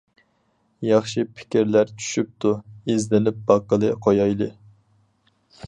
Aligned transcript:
ياخشى 0.87 1.25
پىكىرلەر 1.41 1.91
چۈشۈپتۇ، 1.99 2.55
ئىزدىنىپ 2.93 3.39
باققىلى 3.53 3.95
قويايلى. 4.07 4.51